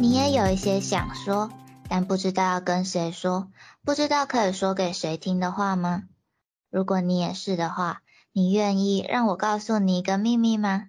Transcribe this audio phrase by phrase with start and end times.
[0.00, 1.50] 你也有一些想说，
[1.88, 3.50] 但不知道要跟谁说，
[3.84, 6.04] 不知道可以说给谁听的话吗？
[6.70, 10.84] 如果你也是的话，你愿意让我告诉你一个秘密吗？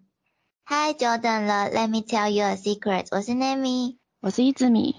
[0.64, 3.08] 嗨，久等了，Let me tell you a secret。
[3.10, 4.96] 我是 Nami，我是一只米。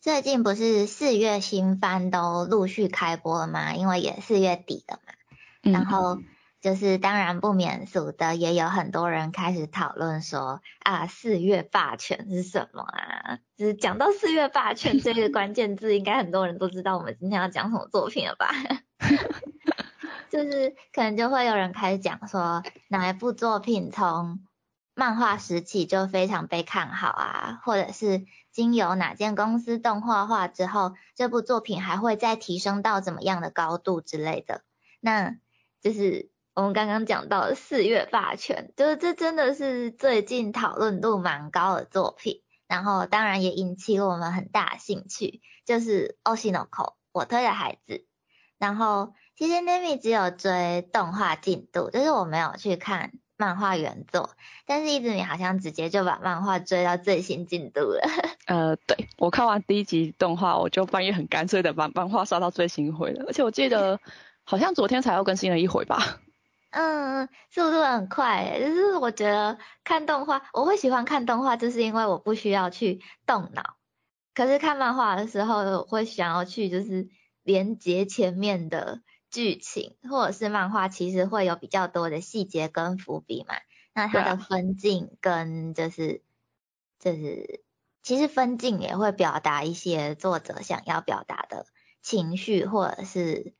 [0.00, 3.74] 最近不是四月新番都陆续开播了吗？
[3.74, 6.18] 因为也四月底了嘛，然后。
[6.62, 13.40] 就是当然不免俗的，也有很多人开始讨论说啊，四月霸权是什么啊？
[13.56, 18.52] 就是讲到四月霸权这个关键字，应该很多人都知道我们今天要讲什么作品了吧？
[20.30, 24.38] 就是可能就会有人开始讲说，哪一部作品从
[24.94, 34.62] 漫画时期就非常被看好啊，或者是经由哪间公司动画化之后，这部作品还会再提升到怎么样的高度之类的，
[35.00, 35.34] 那
[35.80, 36.30] 就是。
[36.54, 46.66] 我们刚刚讲到四月霸权，就是这真的是最近讨论度蛮高的作品，然后当然也引起我们很大兴趣，就是《Oshinoko》
[47.12, 48.04] 我推的孩子。
[48.58, 54.30] 然后其实 Nami 只有追动画进度，就是我没有去看漫画原作，
[54.66, 58.02] 但是一直你好像直接就把漫画追到最新进度了。
[58.44, 63.98] 呃，对我看完第一集动画，我就半夜很干脆的把漫画刷到最新回了，而且我记得
[64.44, 66.18] 好像昨天才又更新了一回吧。
[66.72, 73.76] 嗯，速度很快，就是我觉得看动画，我会喜欢看动画，就是因为我不需要去动脑。
[74.34, 77.10] 可是看漫画的时候，我会想要去就是
[77.42, 83.54] 连接前面的剧情，或者是漫画其实会有比较多的细节跟伏笔嘛。
[83.92, 86.22] 那它的分镜跟就是
[86.98, 87.62] 就是
[88.02, 91.66] 其实分镜也会表达一些作者想要表达的
[92.00, 93.52] 情绪，或者是。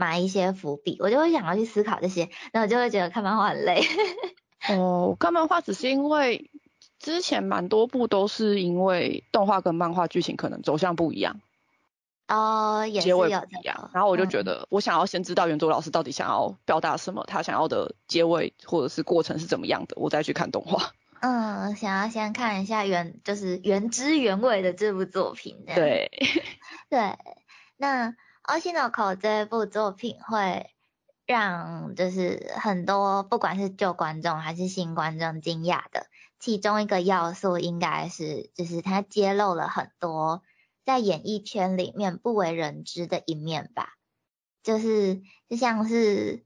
[0.00, 3.82] 埋一些伏笔，我就会想要去思考这些，然后就会觉得看漫画很累。
[4.70, 6.50] 哦，看漫画只是因为
[6.98, 11.42] 之前蛮多部都是因为动画跟漫画剧情可能走向不一样。
[12.28, 13.30] 哦，结尾不一
[13.62, 20.92] 样，然后我就觉得我想要先知道原作老师到底想要表达什么，他想要的结尾或者是过程是怎么样的，我再去看动画。
[21.20, 25.58] 嗯，想要先看一下原就是原汁原味的这部作品。
[25.66, 26.10] 对，
[26.88, 27.18] 对，
[27.76, 28.08] 那。
[28.50, 30.74] 《Oshinoko》这部作品会
[31.24, 36.08] 让就是很多不管是旧观众还是新观众惊讶的，
[36.40, 40.42] 其中一个要素应该是就是它揭露了很多
[40.84, 43.94] 在演艺圈里面不为人知的一面吧。
[44.64, 46.44] 就是就像是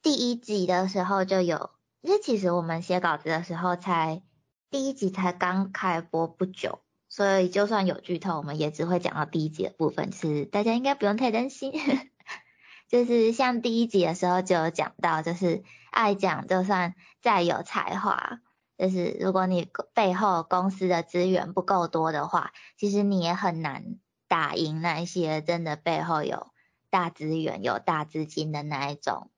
[0.00, 1.70] 第一集的时候就有，
[2.00, 4.22] 因为其实我们写稿子的时候才
[4.70, 6.81] 第一集才刚开播不久。
[7.12, 11.70] 所以就算有剧透，我们也只会讲到第一集的部分，是大家应该不用太担心。
[12.88, 18.40] 就是像第一集的时候就有讲到，就是爱讲就算再有才华，
[18.78, 23.96] 就是如果你背后公司的资源不够多的话，其实你也很难
[24.26, 26.50] 打赢那一些真的背后有
[26.88, 29.30] 大资源、有大资金的那一种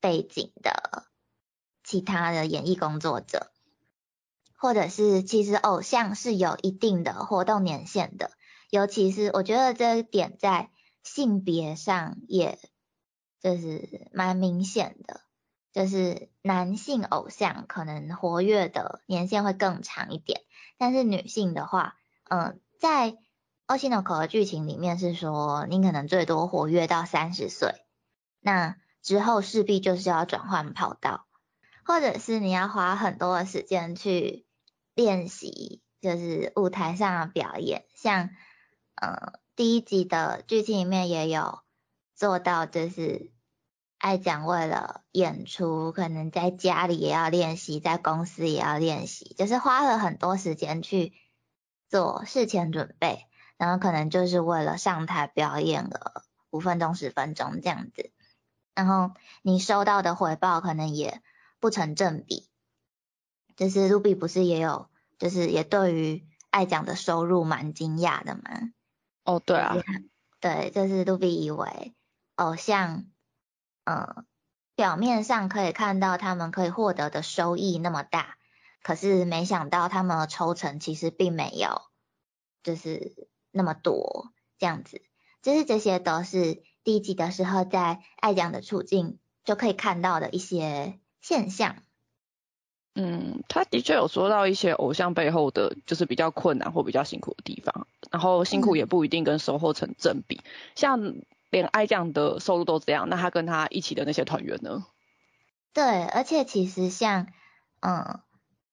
[0.00, 1.04] 背景的
[1.84, 3.52] 其他的演艺工作者。
[4.64, 8.30] 或者是其实偶像是有一定的活动年限的，
[8.70, 10.70] 尤其是我觉得这一点在
[11.02, 12.58] 性别上也
[13.42, 15.20] 就是蛮明显的，
[15.74, 20.40] 就是男性偶像可能活跃的年限会更长一点，
[20.78, 21.96] 但是女性的话，
[22.30, 23.10] 嗯，在
[23.66, 27.84] 《奥西诺口》的剧情里面是说，你可能最多活跃到三十岁，
[28.40, 31.26] 那之后势必就是要转换跑道，
[31.84, 34.43] 或者是你要花很多的时间去。
[34.94, 38.30] 练习就是舞台上表演，像
[38.94, 41.60] 嗯第一集的剧情里面也有
[42.14, 43.32] 做到，就是
[43.98, 51.12] 爱讲为了演出，可能在家里也要练习，在公司也要练习，就是花了很多时间去
[51.88, 53.26] 做事前准备，
[53.56, 58.12] 然后可能就是为了上台表演了五分钟十分钟这样子，
[58.74, 59.12] 然后
[59.42, 61.22] 你收到的回报可能也
[61.58, 62.48] 不成正比。
[63.56, 68.42] 就是卢比不是也有，就是也对于爱讲的收入蛮惊讶的嘛。
[69.24, 69.76] 哦，对啊，
[70.40, 71.94] 对，就是卢比以为
[72.34, 73.06] 偶像，
[73.84, 74.26] 嗯，
[74.74, 78.36] 表面上可以看到他们可以获得的收益那么大，
[78.82, 81.80] 可是没想到他们的抽成其实并没有，
[82.62, 85.00] 就是那么多这样子。
[85.42, 91.83] 就是这些都是第一集的时候在爱讲的处境就可以看到的一些现象。
[92.96, 100.40] 嗯，他的确有说到一些偶像背后的，就是比较困难或比较辛苦的地方，然后辛苦也不一定跟收获成正比。
[100.76, 101.14] 像
[101.50, 104.86] 连爱酱的收入都这样，那他跟他一起的那些团员呢？
[105.72, 107.26] 对，而且其实像，
[107.80, 108.20] 嗯，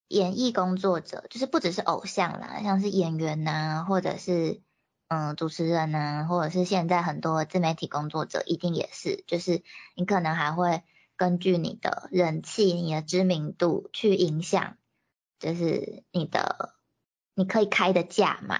[0.08, 4.62] 演艺工作者，就是不只是偶像啦，像是演员呐，或者是
[5.08, 9.64] 嗯主持人呐，或者是现在很多自媒体工作者，一定也是，就是
[9.96, 10.84] 你可能还会
[11.22, 14.76] 根据你的人气、你的知名度去影响，
[15.38, 16.74] 就是你的
[17.36, 18.60] 你可以开的价嘛。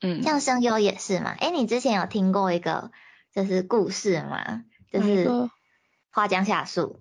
[0.00, 1.34] 嗯，像声优也是嘛。
[1.36, 2.92] 哎，你之前有听过一个
[3.32, 4.62] 就是故事吗？
[4.92, 5.28] 就是
[6.12, 7.00] 花江夏树。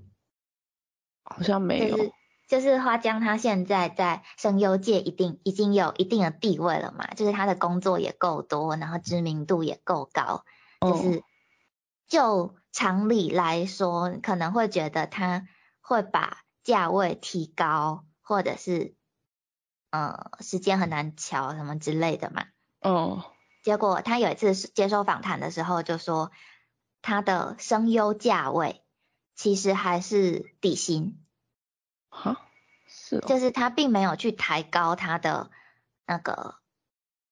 [1.23, 2.11] 好像没有。
[2.47, 10.43] 就是花江他现在在声优界一定已经有一定的地位了嘛，就是他的工作也够多，然后知名度也够高，
[10.81, 11.23] 就是
[12.07, 15.47] 就常理来说，可能会觉得他
[15.81, 18.95] 会把价位提高，或者是
[19.91, 22.45] 呃时间很难瞧什么之类的嘛。
[22.81, 23.31] 哦。
[23.63, 26.31] 结果他有一次接受访谈的时候就说，
[27.01, 28.83] 他的声优价位
[29.33, 31.19] 其实还是底薪。
[32.09, 32.45] 哈，
[32.85, 35.49] 是，就是他并没有去抬高他的
[36.05, 36.59] 那个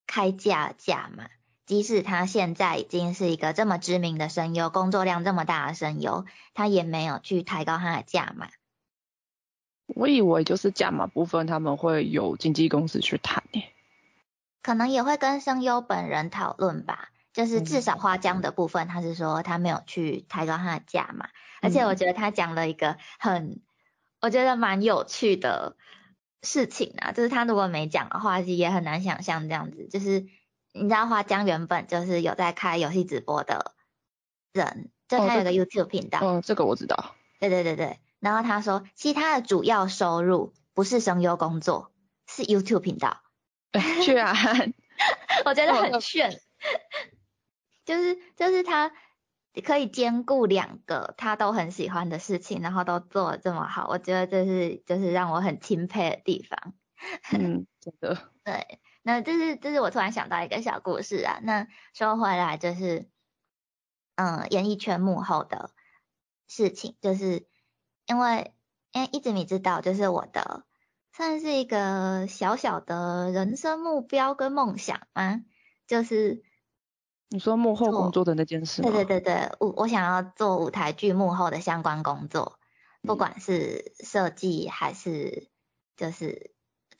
[0.07, 1.29] 开价价嘛，
[1.65, 8.49] 即使他现在已经是一个这么知名的声优，工作量这么大的声优，他也没有去抬高他的价码。
[9.87, 13.69] 我以为就是价码部分他们会有经纪公司去谈耶，
[14.61, 21.29] 可能也会跟声优本人讨论吧，就是至少花江的部分，他是说他没有去抬高他的价码，
[21.61, 23.61] 而且我觉得他讲了一个很。
[24.21, 25.75] 我觉得蛮有趣的
[26.41, 29.89] 事情啊，就是他如果没讲的话，其实也很难想象这样子。
[29.89, 30.27] 就是
[30.73, 33.73] 你知道花江原本就是有在开游戏直播的
[34.51, 36.19] 人，就他有个 YouTube 频道。
[36.21, 37.15] 嗯，这个我知道。
[37.39, 37.99] 对对对对。
[38.19, 41.91] 然后他说，其实他的主要收入不是声优工作，
[42.27, 43.21] 是 YouTube 频道。
[44.03, 44.35] 居然，
[45.45, 46.41] 我觉得很炫。
[47.85, 48.91] 就是就是他。
[49.63, 56.73] 可以兼顾两个他都很喜欢的事情，然后都做的这么好，我觉得这是就是让我很钦佩的地方。
[57.31, 58.17] 嗯，真的。
[58.43, 61.39] 对，那这是这是我突然想到一个小故事啊。
[61.43, 63.07] 那说回来就是，
[64.15, 65.69] 嗯，演艺圈幕后的
[66.47, 67.45] 事情，就是
[68.07, 68.55] 因为
[68.91, 70.65] 因为一直你知道，就是我的
[71.11, 75.41] 算是一个小小的人生目标跟梦想嘛，
[75.85, 76.43] 就是。
[77.29, 78.91] 你说幕后工作的那件事吗？
[78.91, 82.59] 对对对对，我我想要做舞台剧幕后的相关工作，
[83.01, 85.49] 不管是设计还是
[85.97, 86.52] 就是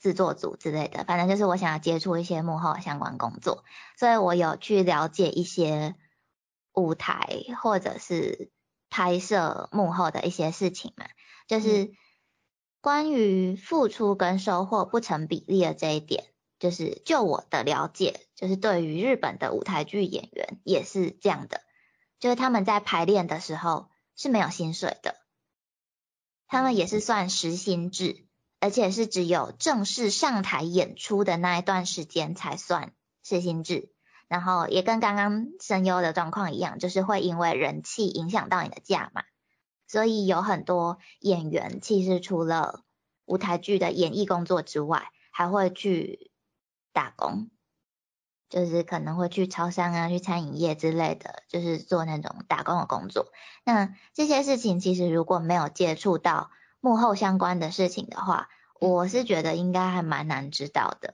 [0.03, 3.63] 制作组之类的，反正就是我想要接触一些幕后相关工作，
[3.97, 5.95] 所以我有去了解一些
[6.73, 8.51] 舞台或者是
[8.89, 11.05] 拍摄幕后的一些事情嘛，
[11.47, 11.93] 就是
[12.81, 16.25] 关于付出跟收获不成比例的这一点。
[16.59, 21.61] 就是就我的了解，就是对于日本的舞台剧演员也是这样的，
[22.19, 25.15] 就是他们在排练的时候是没有薪水的，
[26.47, 28.27] 他们也是算时薪制，
[28.63, 33.89] 而且是只有正式上台演出的那一段时间才算是薪制，
[34.29, 39.23] 然后也跟刚刚声优的状况一样，就是会因为人气影响到你的价嘛，
[39.87, 42.83] 所以有很多演员其实除了
[43.25, 46.31] 舞台剧的演艺工作之外，还会去。
[46.95, 47.49] 打工
[48.49, 53.31] 就是可能会去超商啊，去餐饮业之类的，就是做那种打工的工作。
[53.65, 56.51] 那这些事情其实如果没有接触到
[56.83, 61.13] 幕后相关的事情的话，我是觉得应该还蛮难知道的。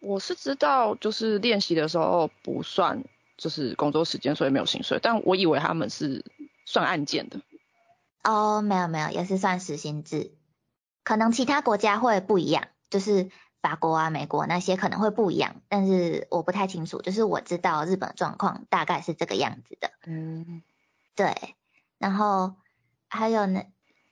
[0.00, 3.04] 我是知道，就是练习的时候不算
[3.36, 4.98] 就是工作时间，所以没有薪水。
[5.02, 6.24] 但我以为他们是
[6.64, 7.42] 算案件的。
[8.24, 10.32] 哦，没有没有，也是算时薪制。
[11.04, 13.30] 可能其他国家会不一样，就是。
[13.62, 17.00] 法国啊，美国那些可能会不一样，但是我不太清楚。
[17.00, 19.92] 就是我知道日本状况大概是这个样子的。
[20.04, 20.64] 嗯，
[21.14, 21.54] 对。
[21.96, 22.56] 然后
[23.06, 23.62] 还有呢，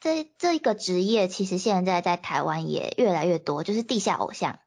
[0.00, 4.59] 这这个职业其实现在在台湾也越来越多，就是地下偶像。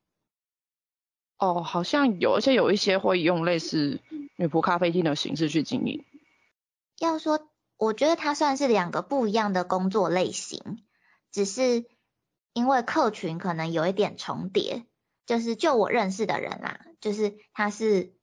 [1.38, 4.00] 哦，好像有，而且有一些会用类似
[4.38, 6.06] 女仆咖啡厅的形式去经营。
[7.00, 10.84] 要说，我觉得它算是两个不一样的工作类型，
[11.32, 11.86] 只是。
[12.56, 14.86] 因为客群可能有一点重叠，
[15.26, 18.14] 就是就我认识的人啦，就是他是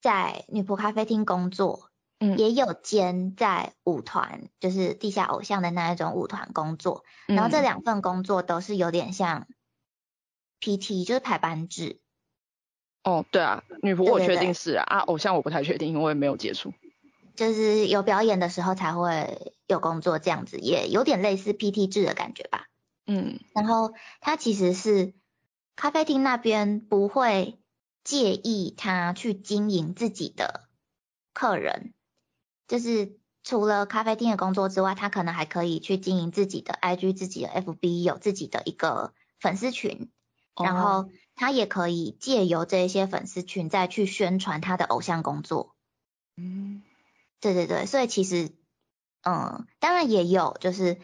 [0.00, 1.90] 在女仆咖啡厅工作，
[2.24, 9.46] 嗯，也有兼在舞团，就是地下偶像的那一种舞团工作，然后这两份工作都是有点像
[10.60, 12.00] PT，就是排班制。
[13.02, 16.72] 哦，对啊，女仆我确定是啊，啊，偶像我不太确定，因为没有接触。
[17.36, 22.68] 就是有表演的时候才会有工作这样子，也有点类似 PT 制的感觉吧。
[23.06, 25.12] 嗯，然后他其实是
[25.76, 27.58] 咖啡厅那边不会
[28.02, 30.68] 介意他去经营自己的
[31.34, 31.92] 客人，
[32.66, 40.10] 就是除了咖啡厅的工作之外，他可能还可以去经营自己的 IG、自己的 FB，有自己的一个粉丝群，
[40.56, 45.74] 然后他也可以借由这些粉丝群再去宣传他的偶像工作。
[46.36, 46.82] 嗯，
[47.40, 48.50] 对对对，所以其实，
[49.22, 50.98] 嗯，当然也有就是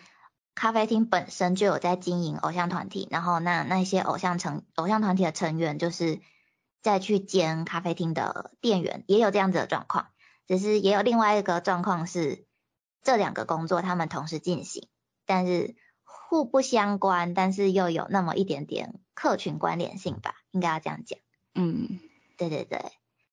[0.55, 6.21] 咖啡厅本身就有在经营偶像团体，然后那那些偶像成偶像团体的成员就是
[6.83, 10.09] 再去兼咖啡厅的店员，也有这样子的状况。
[10.51, 12.45] 只是也有另外一个状况是，
[13.05, 14.89] 这两个工作他们同时进行，
[15.25, 21.21] 但是互不相关，但是又有那么一点点客群关联性吧，应该要这样讲。
[21.55, 22.01] 嗯，
[22.37, 22.83] 对对对。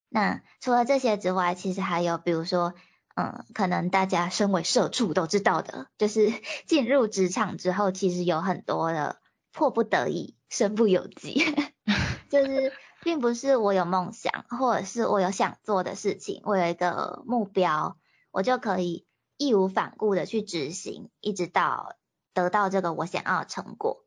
[0.08, 2.74] 那除了这些之外，其实还有比如说，
[3.16, 6.32] 嗯，可能大家身为社畜都知道的，就是
[6.68, 9.20] 进入职场之后，其实有很多的
[9.50, 11.44] 迫不得已、身不由己，
[12.30, 12.72] 就是。
[13.08, 17.96] 并不是我有梦想，或者是我有想做的事情，我有一个目标，
[18.30, 19.06] 我就可以
[19.38, 21.96] 义无反顾的去执行，一直到
[22.34, 24.04] 得到这个我想要的成果。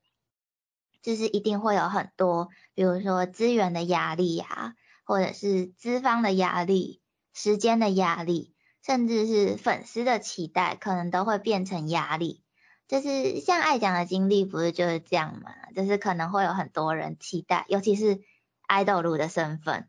[1.02, 7.02] 就是一定会有很多，比如说资源的压力呀，或者是资方的压力、
[7.34, 8.54] 时间的压力，
[8.86, 12.44] 甚至是粉丝的期待，可能都会变成压力。
[12.88, 15.52] 就是像爱讲的经历，不是就是这样嘛？
[15.76, 18.22] 就是可能会有很多人期待，尤其是。
[18.68, 19.88] 爱豆路的身份，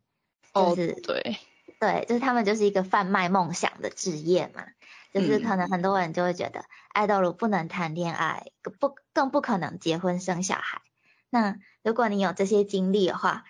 [0.55, 1.39] 就是对
[1.81, 4.65] 对，就是他们就是一个贩卖梦想的职业嘛，
[5.13, 10.81] 就是可能很多人就会觉得爱豆路不能谈恋爱，不更不可能结婚生小孩。
[11.31, 13.45] 那如果你有这些经历的话，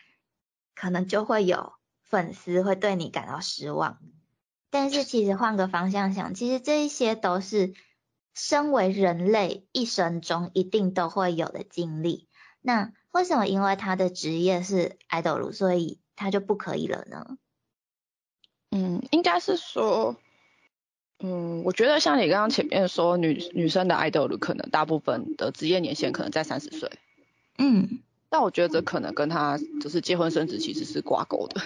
[0.75, 3.99] 可能就会有粉丝会对你感到失望。
[4.71, 7.75] 但是其实换个方向想，其实这一些都是
[8.33, 12.29] 身为人类一生中一定都会有的经历。
[12.63, 17.37] 那为什么因为他的职业是 idol，所以他就不可以了呢？
[18.71, 20.17] 嗯，应该是说，
[21.19, 26.91] 嗯，我觉得像你刚刚前面说，女女生的 idol 可能大部分的职业年限可能在三十岁。
[27.59, 28.01] 嗯。
[28.31, 31.61] 但我觉得这可能跟他就是结婚生子其实是挂钩的。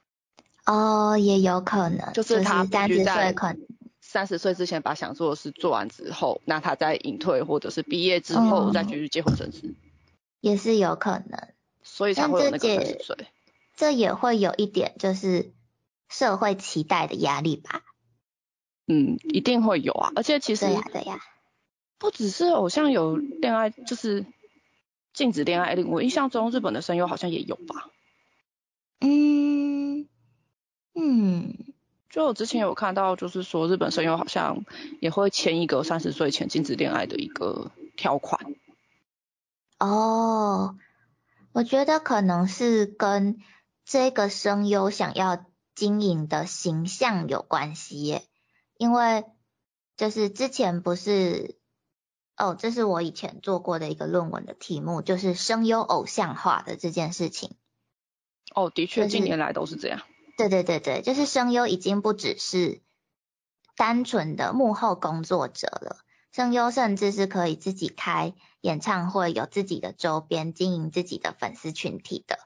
[0.66, 2.12] 哦，也有可能。
[2.12, 3.66] 就是他三十岁可能。
[4.00, 9.74] 三十岁之前把想做的事做完之后，那他在隐退或者是毕业之后再继续结婚生子。
[10.44, 13.16] 也是有可能，所以才会有那个三十岁。
[13.74, 15.54] 这也会有一点就是
[16.10, 17.82] 社会期待的压力吧。
[18.86, 21.18] 嗯，一定会有啊，而且其实对呀对呀，
[21.96, 24.26] 不只是偶像有恋爱，就是
[25.14, 25.88] 禁止恋爱令。
[25.88, 27.88] 我印象中日本的声优好像也有吧。
[29.00, 30.06] 嗯
[30.94, 31.56] 嗯，
[32.10, 34.66] 就我之前有看到，就是说日本声优好像
[35.00, 38.54] 也会签一个三十岁前禁止恋爱的一个条款。
[39.86, 40.76] 哦，
[41.52, 43.38] 我觉得可能是跟
[43.84, 48.26] 这个声优想要经营的形象有关系耶，
[48.78, 49.26] 因为
[49.96, 51.58] 就是之前不是，
[52.36, 57.54] 哦，这是我以前做过的一个论文的题目，就是声优偶像化的这件事情。
[58.54, 60.00] 哦，的确，近年来都是这样。
[60.38, 62.80] 对对对对，就是声优已经不只是
[63.76, 66.03] 单纯的幕后工作者了。
[66.34, 72.40] 声优甚至是可以自己开演唱会，有自己的周边，经营自己的粉丝群体的，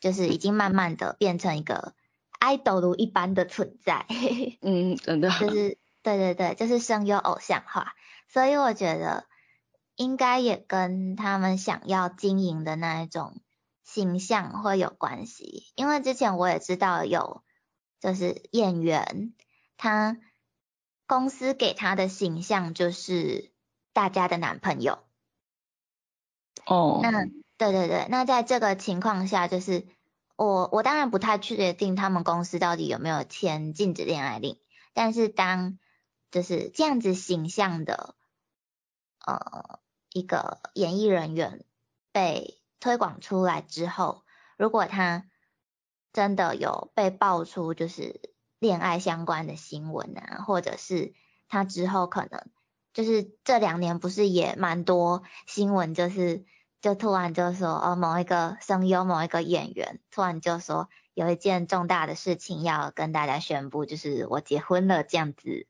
[0.00, 1.94] 就是已经慢慢的变成一个
[2.40, 4.06] idol 一般的存在。
[4.60, 5.30] 嗯， 真的。
[5.30, 7.92] 就是对对对，就是声优偶像化，
[8.26, 9.24] 所以我觉得
[9.94, 13.40] 应该也跟他们想要经营的那一种
[13.84, 15.68] 形象会有关系。
[15.76, 17.44] 因为之前我也知道有，
[18.00, 19.32] 就是演员
[19.76, 20.16] 他。
[21.08, 23.50] 公司给他的形象就是
[23.94, 24.98] 大家的男朋友。
[26.66, 27.00] 哦。
[27.02, 27.24] 那
[27.56, 29.86] 对对对，那在这个情况下，就是
[30.36, 34.60] 我我当然不太确定他们公司到底有没有签禁止恋爱令，
[34.92, 35.78] 但是当
[36.30, 38.14] 就是这样子形象的
[39.26, 39.80] 呃
[40.12, 41.64] 一个演艺人员
[42.12, 44.24] 被推广出来之后，
[44.58, 45.24] 如果他
[46.12, 48.20] 真的有被爆出就是。
[48.58, 51.12] 恋爱相关的新闻啊，或者是
[51.48, 52.46] 他之后可能
[52.92, 56.44] 就是这两年不是也蛮多新闻，就是
[56.80, 65.66] 就突然就说哦某一个声优某一个演员突然就说有一件重大的事情要跟大家宣布，就是我结婚了这样子，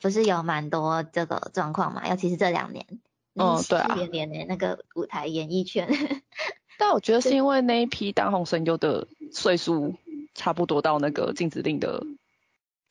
[0.00, 2.08] 不是有蛮多这个状况嘛？
[2.08, 2.86] 尤其是这两年，
[3.34, 5.88] 哦对啊，连连的那个舞台演艺圈，
[6.78, 9.94] 但我觉得是因为那一批当红声优的岁数
[10.34, 12.06] 差不多到那个禁止令的。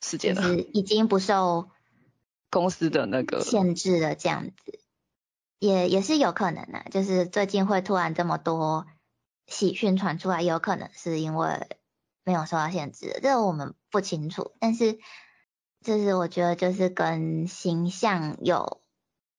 [0.01, 1.70] 时间是已经不受
[2.50, 4.79] 公司的那个限制了，这样子
[5.60, 6.86] 也也是有可能的。
[6.91, 8.88] 就是最近会突然这么多
[9.48, 11.67] 喜讯传出来，有可能是因为
[12.24, 14.51] 没有受到限制，这个我们不清楚。
[14.60, 15.00] 但是
[15.81, 18.81] 就是我觉得就是跟形象有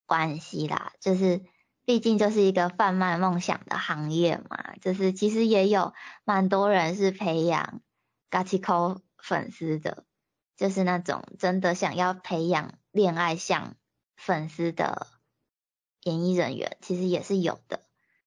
[0.07, 1.43] 关系啦，就是
[1.85, 5.93] 毕竟就是一个贩卖梦想的行业嘛，就是其实也有
[6.25, 7.81] 蛮多人是培养
[8.31, 10.05] g a c h i c o 粉丝的，
[10.57, 13.75] 就是那种真的想要培养恋爱向
[14.17, 15.07] 粉丝的
[16.03, 17.85] 演艺人员，其实也是有的，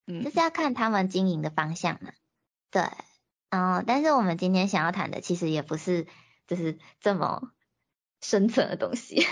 [0.07, 2.11] 嗯就是要看他们经营的方向嘛。
[2.71, 2.83] 对，
[3.49, 6.07] 嗯，但是我们今天想要谈的其实也不是
[6.47, 7.51] 就是这么
[8.21, 9.25] 深层的东西，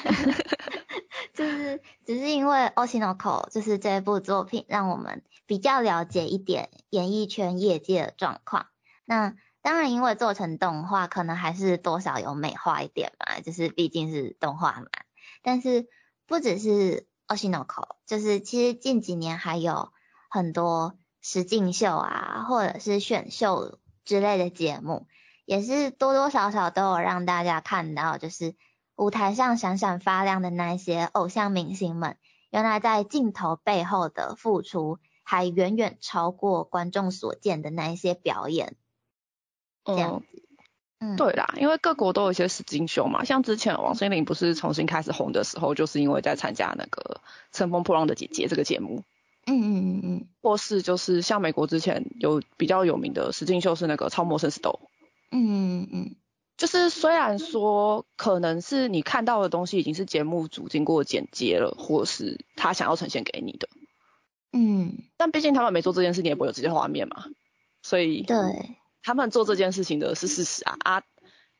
[1.34, 8.68] 就是只是因为《Oshinoko》就是这部作品，让我们比较了解一点演艺圈业界的状况。
[9.06, 14.88] 那当然，因为做成动画，可能还是多少有美化一点嘛，就是毕竟是动画嘛。
[15.42, 15.88] 但是
[16.28, 19.94] 不只是 Oshinoko，就是其实近几年还有
[20.30, 25.08] 很多实境秀啊，或者是选秀之类的节目，
[25.46, 28.56] 也是多多少少都有让大家看到，就是
[28.98, 32.18] 舞台上闪闪发亮的那些偶像明星们，
[32.50, 38.76] 原来在镜头背后的付出，还远远超过观众所见的那一些表演。
[39.86, 40.44] 这样嗯，子，
[41.00, 47.22] 嗯，对啦，因为各国都有一些实境秀嘛，像之前王心凌不是重新开始红的时候，就是因为在参加那个
[47.58, 49.04] 《乘风破浪的姐姐》这个节目，
[49.46, 50.28] 嗯嗯嗯嗯。
[50.42, 54.80] 或是就是像美国之前有比较有名的实境秀是那个《超模生死斗》，
[55.32, 56.16] 嗯嗯嗯。
[56.56, 63.68] 就是虽然说可能是你看到的东西已经是节目组经过剪接了，或是他想要呈现给你的，
[64.54, 67.26] 嗯，但毕竟他们没做这件事，你也不会有这些画面嘛，
[67.82, 68.38] 所以对，
[69.04, 71.04] 他们做这件事情的是事实啊啊，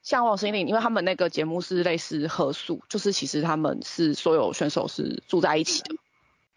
[0.02, 5.96] 像王心凌，因为他们那个节目是类似合宿，就是其实他们是所有选手是住在一起的，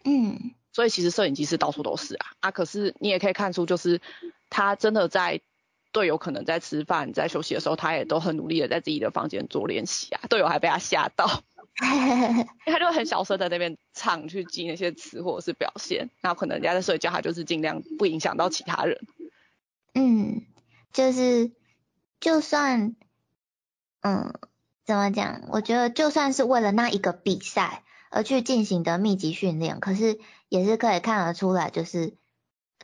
[0.05, 0.51] 嗯。
[0.73, 3.99] 所以其实摄影机是到处都是啊啊，可是你也可以看出，就是
[4.47, 5.41] 他真的在
[5.91, 11.41] 队友可能在吃饭、在休息的时候，他也都很努力的在自己的房间做练习啊，队友还被他吓到，
[11.81, 18.99] 因为他就很小声在那边唱去记那些词或者是表现，然后可能人家在睡觉，他就是尽量不影响到其他人。
[19.95, 20.43] 嗯，
[20.93, 21.51] 就是
[22.19, 22.95] 就算，
[24.01, 24.33] 嗯，
[24.85, 25.43] 怎么讲？
[25.51, 30.19] 我觉得就算是为了那一个比赛而去进行的密集训练，可是
[30.49, 32.15] 也是可以看得出来，就是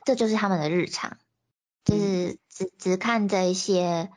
[0.04, 1.18] 这就是他们的日常，
[1.84, 4.10] 就是只只看这一些，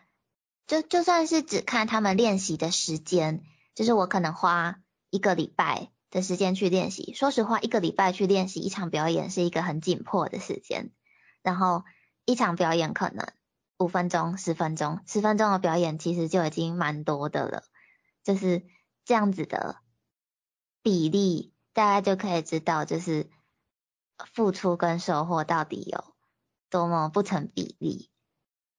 [0.68, 3.42] 就就算是只看他们练习的时间，
[3.74, 7.14] 就是我可能花一个礼拜的时间去练习。
[7.14, 10.92] 说实话，一个礼拜去练习一场表演是一个很紧迫的时间，
[11.42, 11.84] 然后
[12.26, 13.26] 一场表演可能
[13.80, 17.64] 五分钟、十分钟，十分钟的表演其实就已经蛮多的了，
[18.24, 18.64] 就是
[19.06, 19.78] 这样子的
[20.82, 23.30] 比例，大家就可以知道，就是
[24.34, 26.16] 付出跟收获到底有
[26.70, 28.10] 多么不成比例，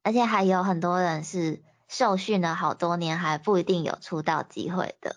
[0.03, 5.17] 而且还有很多人是受训了好多年，还不一定有出道机会的。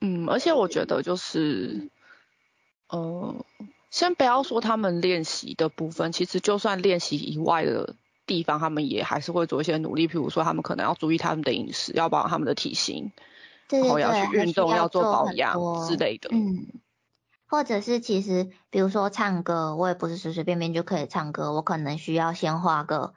[0.00, 1.92] 嗯，而且我觉得就是，
[2.88, 3.46] 呃，
[3.88, 7.94] 先不要说他们练习的部分，其实就算练习以外的
[8.26, 10.08] 地方，他们也还是会做一些努力。
[10.08, 13.12] 譬如说，他们可能要注意他们的饮食，要保养他们的体型，
[13.68, 15.58] 然后对对对，要去运动，要要做保很养
[15.88, 16.28] 之类的。
[16.32, 16.68] 嗯，
[17.46, 23.14] 或者是其实比如说唱歌，我也不是随随便便就可以唱歌，我可能需要先花个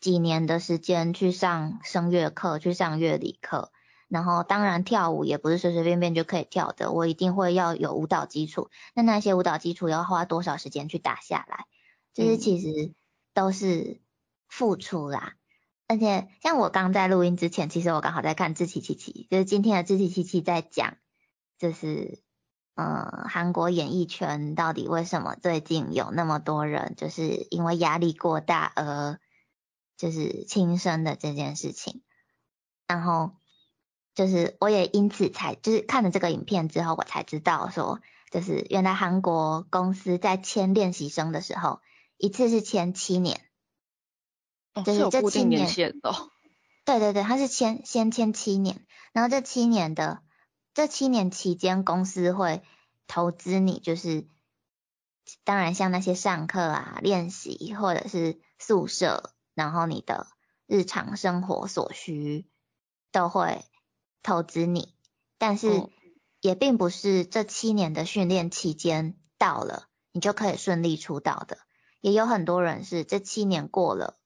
[0.00, 3.70] 几年的时间去上声乐课，去上乐理课。
[4.08, 8.68] 然后当然跳舞也不是随随便便就可以跳的，我一定会要有舞蹈基础。
[8.94, 11.64] 那那些舞蹈基础要花多少时间去打下来？
[12.12, 12.92] 就是嗯其实
[13.32, 14.01] 都是
[14.52, 15.36] 付出啦。
[15.88, 20.98] 而且像我刚在录音之前，其实我刚好在看《志奇七七》，就是今天的《志奇七七》在讲，
[21.58, 22.22] 就是
[22.74, 29.18] 呃韩国演艺圈到底为什么最近有那么多人就是因为压力过大而
[29.96, 32.02] 就是轻生的这件事情，
[32.86, 33.32] 然后
[34.14, 41.80] 就是我也因此才就是看了这个影片之后，我才知道说，就是原来韩国公司在签练习生的时候，
[42.18, 43.40] 一次是签七年。
[44.74, 46.30] 哦，就是是这七年限的哦。
[46.84, 50.22] 对 对对，他是签先签七年，然后这七年的
[50.74, 52.62] 这七年期间，公司会
[53.06, 54.26] 投资你，就是
[55.44, 60.26] 当然像那些上课啊、练习或者是宿舍，然后你的
[60.66, 62.48] 日常生活所需
[63.12, 63.64] 都会
[64.22, 64.94] 投资你，
[65.38, 65.90] 但是嗯
[66.40, 71.58] 也并不是这七年的训练期间到了，你就可以顺利出道的，
[72.00, 74.18] 也有很多人是这七年过了。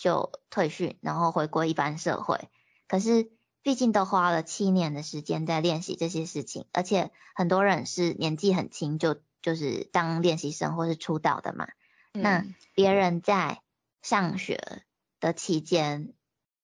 [0.00, 2.48] 就退训，然后回归一般社会。
[2.88, 3.30] 可是
[3.62, 11.68] 毕竟都花了七年的时间在练习这些事情，而且很多人是年纪很轻就就是当练习生或是出道的嘛。
[12.12, 13.60] 那嗯别人在
[14.00, 14.82] 上学
[15.20, 16.14] 的期间，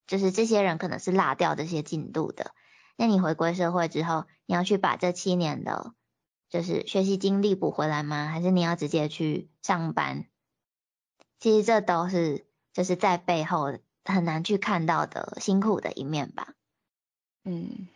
[0.06, 2.52] 就是这些人可能是落掉这些进度的。
[2.96, 5.92] 那你回归社会之后，你要去把这七年的，
[6.48, 8.28] 就是学习经历补回来吗？
[8.28, 10.24] 还是你要直接去上班？
[11.38, 12.45] 其实这都是
[12.76, 16.52] 就是在背后很难去看到的辛苦的一面吧。
[17.42, 17.88] 嗯，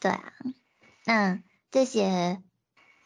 [0.00, 0.32] 对啊，
[1.04, 2.42] 那这些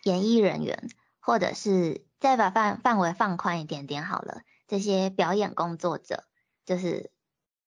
[0.05, 6.22] 演艺人员，或者是再把范范围放宽一点点好了，这些表演工作者，
[6.64, 7.11] 就是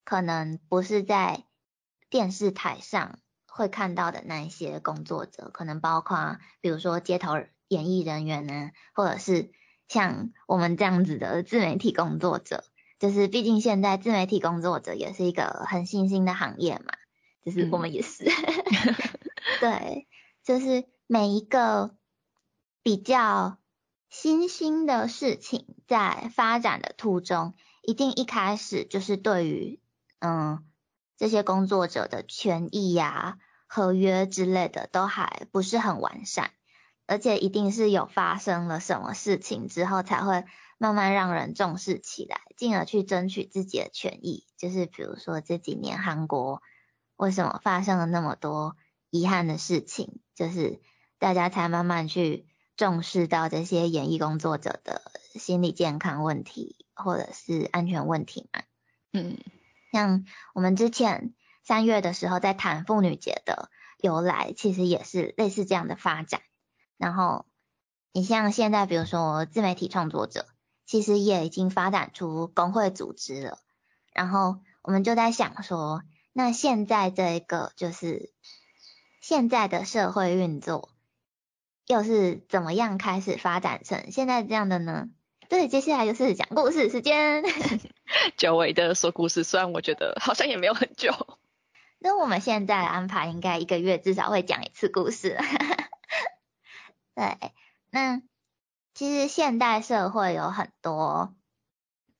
[0.05, 1.43] 可能不是在
[2.10, 7.34] 电视台上会看到的那一些工作者，可能包括比如说街头
[7.67, 9.51] 演艺人员呢，或者是。
[9.89, 12.63] 像我们这样子的自媒体工作者，
[12.99, 16.93] 就是毕竟现在自媒体工作者也是一个很新兴的行业嘛，
[17.43, 18.25] 就是我们也是，
[19.62, 20.07] 对，
[20.43, 21.95] 就是每一个
[22.83, 23.57] 比较
[24.09, 29.79] 新兴的事情在发展的途中，一定一开始就是对于
[30.19, 30.65] 嗯
[31.17, 36.51] 这些工作者的权益呀、合约之类的都还不是很完善。
[37.07, 40.43] 而且一定是有发生了什么事情之后，才会
[40.80, 44.48] 慢慢让人重视起来，进而去争取自己的权益。
[44.58, 46.63] 就是比如说这几年韩国
[47.18, 48.78] 为什么发生了那么多
[49.12, 50.82] 遗憾的事情，就是
[51.20, 58.63] 大家才慢慢去重视到这些演艺工作者的心理健康问题或者是安全问题嘛。
[59.12, 59.38] 嗯，
[59.92, 66.42] 像我们之前三月的时候在谈妇女节的由来，其实也是类似这样的发展。
[66.98, 67.46] 然后，
[68.12, 70.48] 你像现在，比如说自媒体创作者，
[70.89, 73.60] 其实也已经发展出工会组织了。
[74.12, 76.02] 然后我们就在想说，
[76.34, 78.34] 那现在这个就是
[79.21, 80.89] 现在的社会运作，
[81.86, 85.10] 又是怎么样开始发展成现在这样的呢？
[85.47, 87.43] 对，接下来就是讲故事时间，
[88.36, 91.13] 久违的说故事，虽然我觉得好像也没有很久。
[92.02, 95.38] 那我们现在安排应该一个月至少会讲一次故事。
[97.13, 97.38] 对，
[97.91, 98.23] 那
[98.99, 101.33] 其实现代社会有很多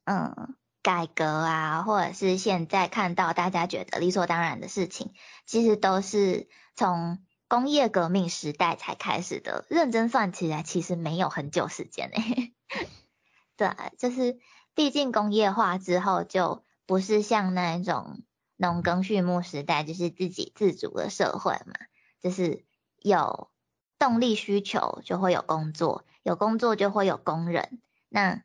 [0.06, 5.14] 嗯改革啊，或者是现在看到大家觉得理所当然的事情，
[5.46, 9.66] 其实都是从工业革命时代才开始的。
[9.68, 12.54] 认真算起来，其实没有很久时间诶。
[13.58, 14.40] 对，就是
[14.74, 18.22] 毕竟工业化之后，就不是像那一种
[18.56, 21.74] 农耕畜牧时代，就是自给自足的社会嘛，
[22.22, 22.64] 就是
[22.96, 23.52] 有。
[24.00, 28.42] 动力需求就会有工作，有工作就会有工人，那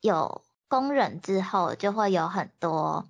[0.00, 3.08] 有工人之后就会有很多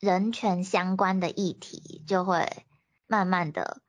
[0.00, 2.64] 人权相关的议题就会
[3.06, 3.82] 慢慢的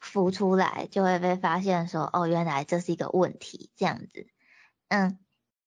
[0.00, 4.26] 浮出来，就会被发现说，哦，原来这是一个问题，这样子。
[4.88, 5.20] 嗯，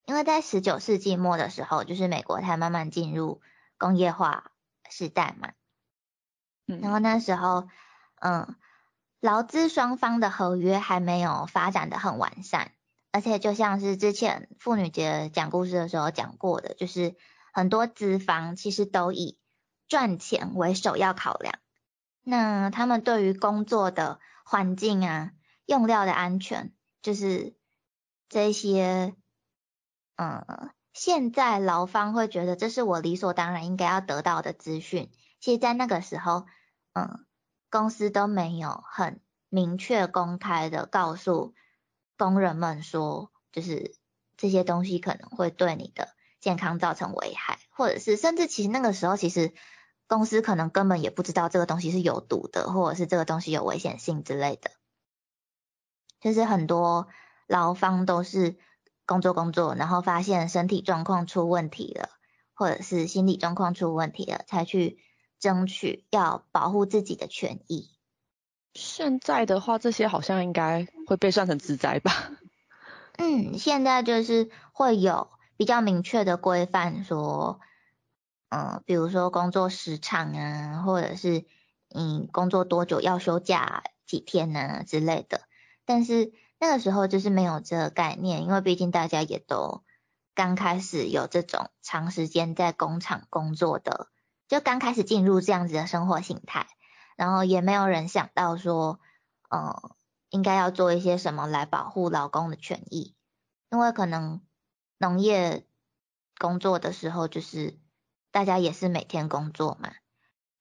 [0.04, 3.40] 因为在十九世纪末的时候，就是美国才慢慢进入
[3.78, 4.52] 工业化
[4.90, 5.52] 时代嘛，
[6.66, 7.66] 然后那时候，
[8.20, 8.56] 嗯。
[9.20, 12.70] 劳资双方的合约还没有发展的很完善，
[13.10, 17.16] 而且就像是之前妇女节讲故事的时候讲过的，就是
[17.52, 19.40] 很多资方其实都以
[19.88, 21.56] 赚钱为首要考量，
[22.22, 25.32] 那他们对于工作的环境啊、
[25.66, 27.56] 用料的安全，就是
[28.28, 29.16] 这些，
[30.14, 36.46] 嗯，现在劳方会觉得这是我理所当然应该要得到的资讯，其实，在那个时候，
[36.92, 37.24] 嗯。
[37.70, 41.54] 公司都没有很明确公开的告诉
[42.16, 43.94] 工人们说，就是
[44.36, 46.08] 这些东西可能会对你的
[46.40, 49.52] 健康造成危害，或者是甚至其实那个时候其实
[50.06, 54.70] 公司可能根本也不知道这个东西是有毒的，或者是这个东西有危险性之类的。
[56.20, 57.08] 就是很多
[57.46, 58.56] 劳方都是
[59.04, 62.08] 工作工作，然后发现身体状况出问题了，
[62.54, 64.98] 或者是心理状况出问题了，才去。
[65.38, 67.90] 争取要保护自己的权益。
[68.74, 72.30] 现在的话，这些好像应该会被算成自灾吧？
[73.16, 77.60] 嗯，现在就是会有比较明确的规范，说，
[78.50, 81.44] 嗯，比如说工作时长啊，或者是
[81.92, 85.40] 嗯工作多久要休假几天啊之类的。
[85.84, 89.82] 但是那个时候就是没有这个概念，因为毕竟大家也都
[90.34, 94.08] 刚开始有这种长时间在工厂工作的。
[94.48, 96.66] 就刚开始进入这样子的生活形态，
[97.16, 98.98] 然后也没有人想到说，
[99.50, 99.92] 嗯，
[100.30, 103.14] 应该要做一些什么来保护老公的权益，
[103.70, 104.40] 因为可能
[104.96, 105.66] 农业
[106.38, 107.78] 工作的时候，就是
[108.30, 109.92] 大家也是每天工作嘛，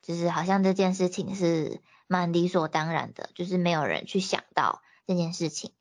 [0.02, 5.74] 就是好像这件事情是蛮理所当然的，就是没有人去想到这件事情。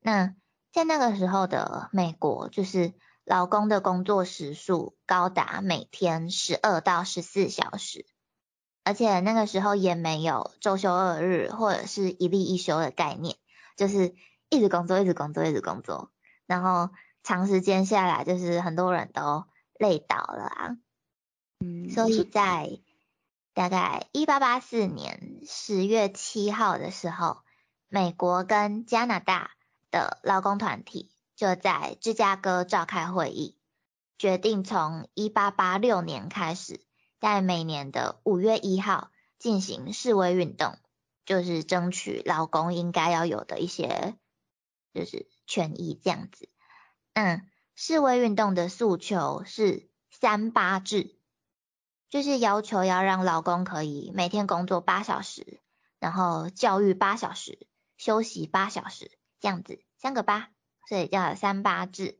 [0.00, 0.34] 那
[0.70, 2.92] 在那个时候的美国，就是。
[3.24, 8.06] 劳工的工作时数高达每天十二到十四小时，
[8.84, 13.36] 而且那个时候也没有周休二日或者是一例一休的概念，
[13.76, 14.14] 就是
[14.50, 16.10] 一直工作，一直工作，一直工作，
[16.46, 16.90] 然后
[17.22, 19.44] 长时间下来，就是很多人都
[19.78, 20.76] 累倒了啊。
[21.60, 22.78] 嗯，所以在
[23.54, 27.38] 大概一八八四年十月七号的时候，
[27.88, 29.52] 美国跟加拿大
[29.90, 33.58] 的劳工团体就在芝加哥召开会议，
[34.18, 36.84] 决定从一八八六年开始。
[37.20, 40.76] 在每年的五月一号进行示威运动，
[41.24, 44.14] 就是争取劳工应该要有的一些
[44.92, 46.50] 就是权益这样子。
[47.14, 51.16] 嗯，示威运动的诉求是三八制，
[52.10, 55.62] 就是要求要让劳工可以每天工作八小时，
[55.98, 57.66] 然后教育八小时，
[57.96, 60.50] 休息八小时这样子，三个八，
[60.88, 62.18] 所以叫三八制。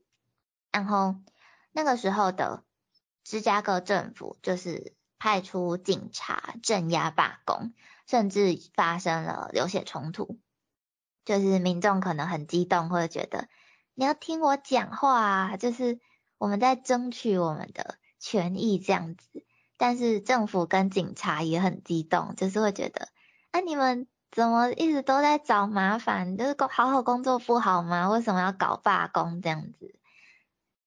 [0.73, 1.17] 然后
[1.73, 2.65] 那个时候的。
[3.27, 7.73] 芝加哥政府就是派出警察镇压罢工，
[8.07, 10.39] 甚至发生了流血冲突。
[11.25, 13.49] 就是民众可能很激动，或者觉得
[13.95, 16.01] 你要听我讲话啊，就是
[16.37, 19.47] 我们在争取我们的权益这样子。
[19.79, 23.09] 但是政府跟警察也很激动，就是会觉得，
[23.53, 26.37] 啊你们怎么一直都在找麻烦？
[26.37, 28.11] 就是工好好工作不好吗？
[28.11, 29.95] 为什么要搞罢工这样子？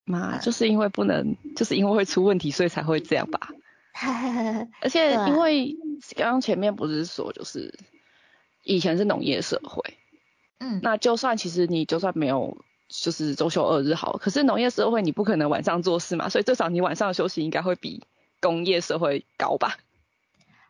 [0.03, 3.49] 嘛，就是因为不能，就是因为会出问题，所以才会这样吧。
[4.81, 5.75] 而且因为
[6.15, 7.73] 刚刚前面不是说，就是
[8.63, 9.97] 以前是农业社会，
[10.59, 12.57] 嗯，那就算其实你就算没有
[12.89, 18.03] 就是周休二日好，可是农业社会你不可能晚上做事嘛，所以至少你晚上休息应该会比
[18.39, 19.77] 工业社会高吧？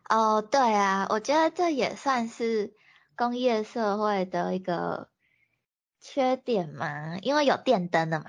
[0.08, 2.72] 哦，对啊，我觉得这也算是
[3.14, 5.10] 工业社会的一个
[6.00, 8.26] 缺点嘛，因为有电灯的嘛。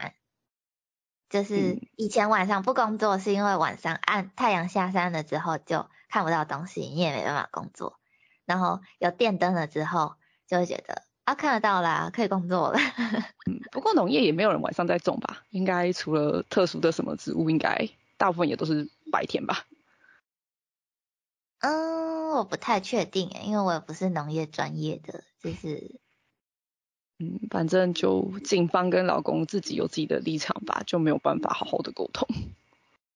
[1.30, 8.00] 就是以前晚上不工作，是因为晚上暗太阳下山了之后就看不到东西，你也没办法工作。
[8.46, 10.16] 然后有电灯了之后，
[10.48, 12.80] 就会觉得啊看得到啦，可以工作了。
[13.48, 15.44] 嗯，不过农业也没有人晚上在种吧？
[15.52, 17.88] 应该除了特殊的什么植物，应该
[18.18, 19.66] 大部分也都是白天吧？
[21.60, 26.00] 嗯，我不太确定诶，因为我也不是农业专业的，就是。
[27.22, 32.26] 嗯，反正就警方跟老公自己有自己的立场吧，就没有办法好好的沟通。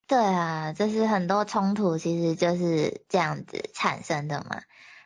[0.07, 4.61] 对啊，就是很多冲突其实就是这样子产生的嘛。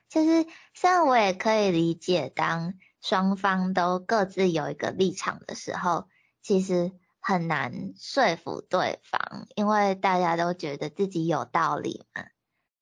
[0.09, 6.07] 就是虽然我也可以理解，当双方都各自有一个立场的时候，
[6.41, 12.23] 其实很难说服对方，因为大家都觉得自己有道理嘛。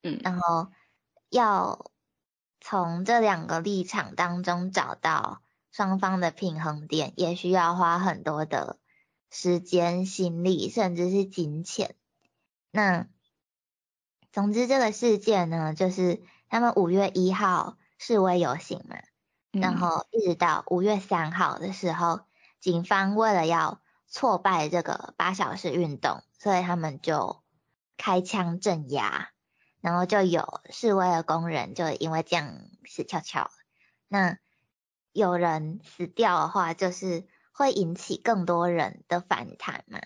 [0.05, 0.71] 嗯，然后
[1.29, 1.91] 要
[2.61, 5.41] 从这两个立场当中找到。
[5.71, 8.79] 双方的平衡点也需要花很多的
[9.29, 11.97] 时间、心力，甚至是金钱。
[12.71, 13.07] 那
[14.31, 18.95] 总之，这个事件呢，就是他们五月一号示威游行嘛，
[19.51, 22.21] 然后一直到五月三号的时候，
[22.61, 27.43] 警方为了要挫败这个八小时运动，所以他们就
[27.97, 29.31] 开枪镇压，
[29.85, 33.51] 然后就有示威的工人就因为这样死翘翘。
[34.07, 34.39] 那
[35.11, 39.99] 有人死掉的话，就是会引起更多人的反弹嘛。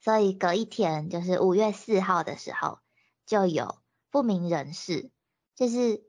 [0.00, 2.80] 所以隔一天，就是五月四号的时候，
[3.24, 3.78] 就有
[4.10, 5.10] 不明人士，
[5.56, 6.02] 就是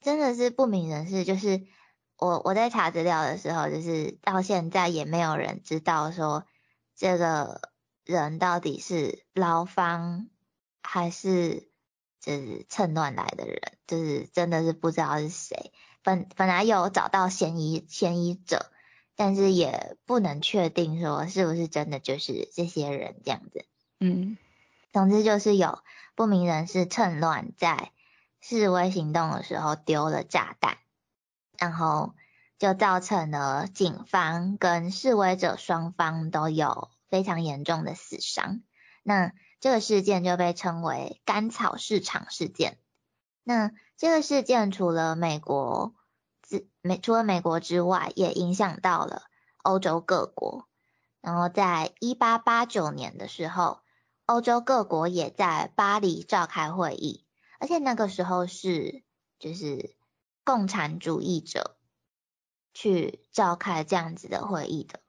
[0.00, 1.68] 真的是不明人士，就是
[2.18, 6.48] 我我在查资料的时候，就是到现在也没有人知道说
[6.96, 7.70] 这个
[8.04, 10.28] 人到底是劳方
[10.82, 11.70] 还是
[12.26, 15.72] 就是趁乱来的人，就是真的是不知道是谁。
[16.02, 18.72] 本本来有找到嫌疑嫌疑者，
[19.14, 23.64] 但是也不能确定说是不是真的就是这些人这样子。
[24.00, 24.36] 嗯，
[24.92, 25.78] 总之就是有
[26.16, 27.92] 不明人士趁乱在
[28.40, 30.78] 示威行动的时候丢了炸弹，
[31.56, 32.16] 然后
[32.58, 38.62] 就造成了警方跟示威者双方都有非常严重的死伤。
[39.04, 39.32] 那
[39.66, 42.78] 这个事件就被称为甘草市场事件。
[43.42, 45.92] 那这个事件除了美国
[46.40, 49.24] 之美除了美国之外，也影响到了
[49.64, 50.68] 欧洲各国。
[51.20, 53.80] 然后在一八八九年的时候，
[54.26, 57.26] 欧洲各国也在巴黎召开会议，
[57.58, 59.02] 而且那个时候是
[59.40, 59.96] 就是
[60.44, 61.76] 共产主义者
[62.72, 65.00] 去召开这样子的会议的。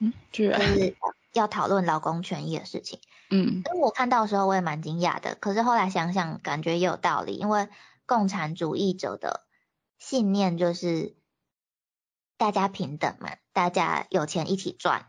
[0.00, 0.96] 嗯，就是
[1.32, 2.98] 要讨论劳工权益的事情。
[3.30, 7.68] 嗯，因为我看到的时候我也蛮惊讶的，可是后来想想感觉也有道理，因为
[8.06, 9.46] 共产主义者的
[9.98, 11.16] 信念就是
[12.36, 15.06] 大家平等嘛，大家有钱一起赚，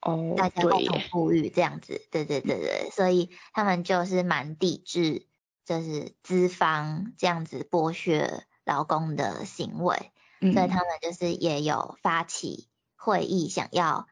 [0.00, 5.26] 哦，大家共同富裕这样子，对对对对，所以他们就是蛮抵制
[5.64, 14.06] 就是资方这样子剥削劳工的行为，嗯所以他们就是也有发起会议，想要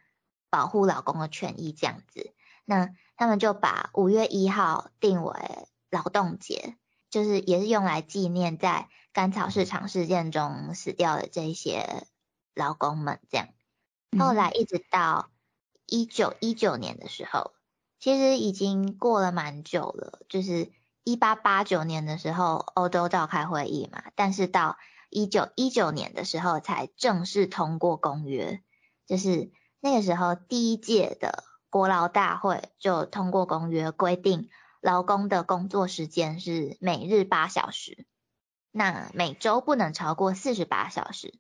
[0.51, 2.35] 保护劳工的权益这样子。
[2.65, 5.35] 那他们就把五月一号定为
[5.90, 6.77] 劳动节，
[7.11, 12.07] 就是也是用来纪念在甘草市场事件中死掉的这些
[12.55, 13.48] 劳工们这样。
[14.18, 15.31] 后来一直到
[15.87, 17.53] 一九一九年的时候，
[18.00, 20.72] 其实已经过了蛮久了，就是
[21.05, 24.77] 一八八九年的时候欧洲召开会议嘛，但是到
[25.11, 28.62] 一九一九年的时候才正式通过公约，
[29.07, 31.44] 就是那个时候第一届的
[31.75, 34.49] 国劳大会就通过公约，规定
[34.81, 38.07] 劳工的工作时间是每日八小时，
[38.71, 41.35] 那每周不能超过四十八小时，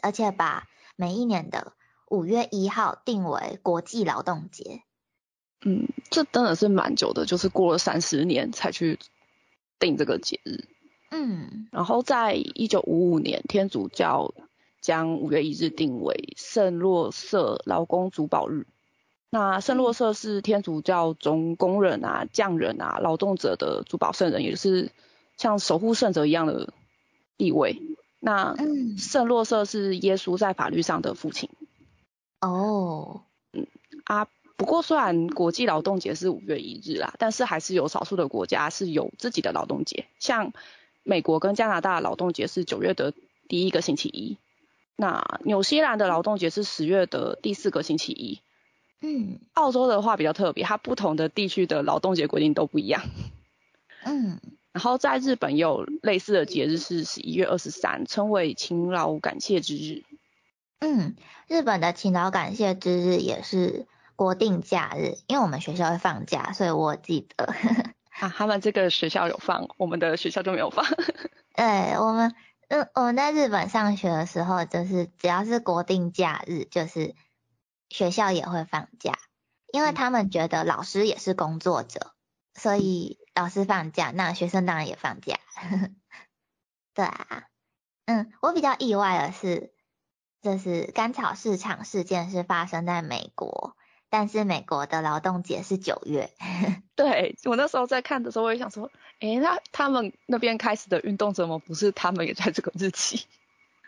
[0.00, 1.74] 而且把每一年的
[2.08, 4.84] 五月一号定为国际劳动节。
[5.66, 8.98] 嗯，这真的是蛮久的，就是过了三十年才去
[9.78, 10.64] 定这个节日。
[11.10, 14.32] 嗯然后在一九五五年，天主教
[14.80, 18.66] 将五月一日定为圣若瑟劳工主保日。
[19.34, 24.92] 那圣洛瑟是天主教中工人啊、匠人啊、劳动者的主保圣人，也是
[25.38, 26.74] 像守护圣者一样的
[27.38, 27.80] 地位。
[28.20, 31.48] 那嗯圣洛瑟是耶稣在法律上的父亲
[32.42, 33.22] 哦
[33.54, 33.66] 嗯
[34.04, 34.28] 啊。
[34.58, 40.52] 不过虽然国际劳动节是五月一日啦，但是还是有少数的国家是有自己的劳动节，像
[41.04, 43.14] 美国跟加拿大劳动节是九月的
[43.48, 44.36] 第一个星期一，
[44.94, 48.40] 那纽西兰的劳动节是十月的第四个星期一。
[49.02, 53.02] 嗯澳洲的话比较特别，它不同的地区的劳动节规定都不一样。
[54.06, 54.40] 嗯
[54.72, 60.02] 然后在日本也有类似的节日是十一月二十三，称为勤劳感谢之日。
[60.78, 61.14] 嗯，
[61.46, 63.86] 日本的勤劳感谢之日也是
[64.16, 67.44] 国定假日，因为我们学校会放假，所以我记得。
[68.18, 70.86] 啊，他们这个学校有放，我们的学校就没有放。
[71.54, 71.64] 对
[71.98, 72.34] 我们，
[72.68, 77.14] 嗯，我们在日本上学的时候，就是只要是国定假日，就是
[77.92, 79.18] 学校也会放假，
[79.72, 82.12] 因为嗯他们觉得老师也是工作者，
[82.54, 85.38] 所以老师放假，那学生当然也放假。
[86.94, 87.44] 对啊，
[88.06, 89.72] 嗯，我比较意外的是，
[90.42, 93.76] 就是甘草市场事件是发生在美国，
[94.10, 96.32] 但是美国的劳动节是九月。
[96.96, 103.26] 对我那时候在看的时候，我也想说，诶，那他们那边开始的运动怎么不是他们也在这个日期？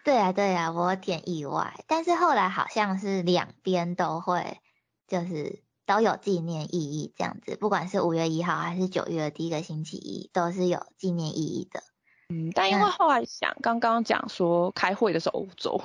[0.04, 4.60] 对啊，对啊，我有点意外，但是后来好像是两边都会，
[5.08, 11.82] 就是都有纪念意义这样子，不管是五月一号还是九月的第一个星期一，都是有纪念意义的。
[12.28, 15.82] 嗯，但因为后来想，刚刚讲说开会的是欧洲，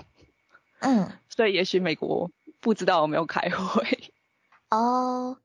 [0.79, 2.29] 嗯，所以也许美国
[2.60, 4.12] 不知道有没有开会。
[4.69, 5.38] 哦，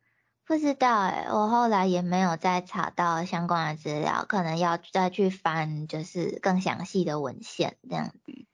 [0.47, 8.47] 不知道诶，我后来也没有再查到相关的资料，可能要再去翻就是更详细的文献这样子。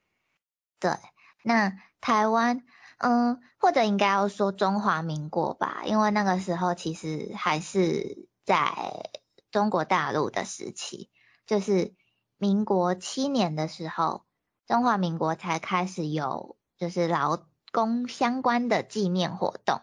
[0.80, 0.96] 对，
[1.44, 2.64] 那台湾，
[2.98, 9.10] 嗯，或者应该要说中华民国吧，因为那个时候其实还是在
[9.52, 11.10] 中国大陆的时期，
[11.46, 11.94] 就是
[12.38, 14.24] 民国七年的时候，
[14.66, 19.82] 中华民国才开始有就是劳工相关的纪念活动。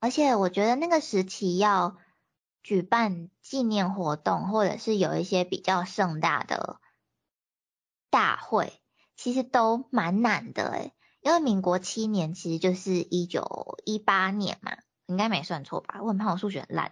[0.00, 1.96] 而且我觉得那个时期要
[2.62, 6.78] 举办纪念活动，或者是有一些比较盛大的
[8.10, 8.82] 大会，
[9.16, 16.00] 其实都蛮难的诶，因为民国七年其实就是一九一八年嘛，应该没算错吧？
[16.02, 16.90] 我很怕我数学很烂，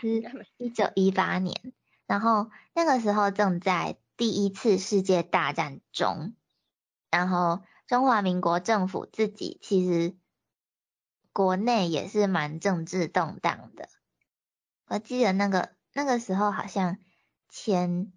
[0.00, 0.22] 是
[0.56, 1.72] 一九一八年，
[2.06, 6.34] 然后那个时候正在第一次世界大战中，
[7.10, 10.16] 然后中华民国政府自己其实。
[11.30, 13.88] 国内也是蛮政治动荡的，
[14.88, 16.98] 我记得那个那个时候好像
[17.48, 18.12] 前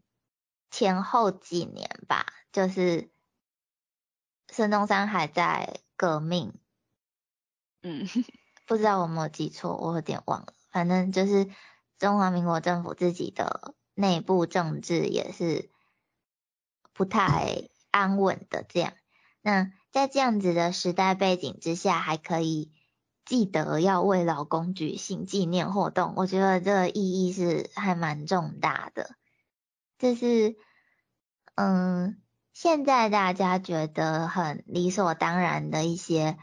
[0.71, 3.09] 前后几年吧，就是
[4.49, 6.53] 孙中山还在革命，
[7.81, 8.05] 嗯，
[8.65, 10.53] 不知道我有没有记错，我有点忘了。
[10.69, 11.49] 反正就是
[11.99, 15.69] 中华民国政府自己的内部政治也是
[16.93, 18.93] 不太安稳的这样。
[19.41, 22.71] 那在这样子的时代背景之下，还可以。
[23.23, 29.15] 记得要为老公举行纪念活动，我觉得这个意义是还蛮重大的。
[29.99, 30.57] 这是，
[31.55, 32.20] 嗯，
[32.53, 36.37] 现在大家觉得很理所当然的一些，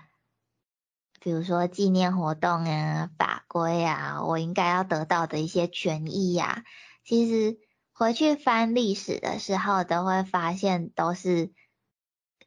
[1.21, 6.65] 比如说纪念活动啊、法规啊，我应该要得到的一些权益呀、啊，
[7.05, 7.59] 其实
[7.93, 11.53] 回去翻历史的时候，都会发现都是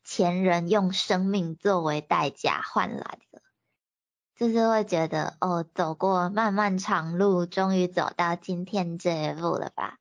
[0.03, 3.41] 前人用生命作为代价换来的。
[4.35, 9.99] 就是会觉得哦，走过漫漫长路，终于走到今天这一步了吧？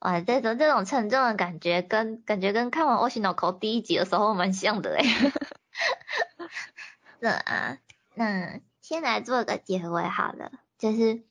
[0.00, 5.04] 哇，这种这种沉重的感觉，跟感觉跟看完《Oceanoko 第一集的时候蛮像的嘞。
[7.18, 7.78] 那啊，
[8.14, 11.24] 那先来做个结尾好了，就是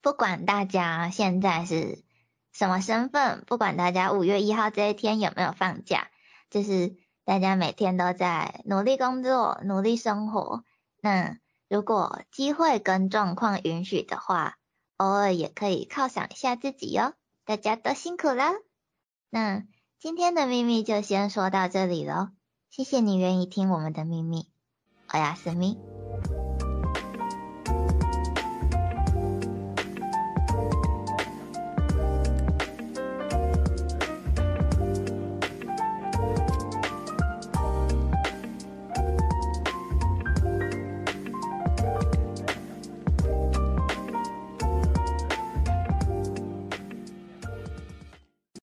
[0.00, 2.04] 不管大家现在是
[2.52, 6.10] 什么身份，不管大家五月一号这一天有没有放假，
[6.50, 10.62] 就是大家每天都在努力工作、努力生活。
[11.00, 11.38] 那
[11.68, 14.58] 如果机会跟状况允许的话，
[14.96, 17.14] 偶尔也可以犒赏一下自己哟。
[17.48, 18.44] 大家都辛苦了。
[19.30, 19.64] 那
[19.98, 22.28] 今天的秘密就先说到这里喽，
[22.68, 24.50] 谢谢你愿意听我们的秘密。
[25.10, 25.78] 我是咪。